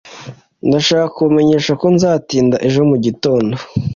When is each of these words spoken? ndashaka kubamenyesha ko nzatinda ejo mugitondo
ndashaka 0.67 1.05
kubamenyesha 1.15 1.71
ko 1.81 1.85
nzatinda 1.95 2.55
ejo 2.67 2.81
mugitondo 2.89 3.55